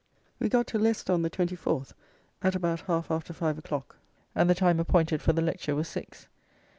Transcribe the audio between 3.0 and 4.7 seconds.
after five o'clock; and the